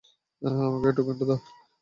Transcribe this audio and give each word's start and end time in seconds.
আমাকে 0.41 0.89
টোকেনটা 0.97 1.25
দে। 1.29 1.35